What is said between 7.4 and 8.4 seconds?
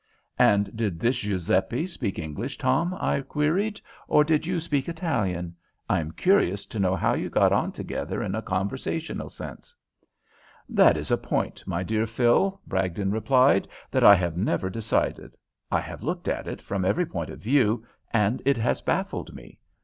on together in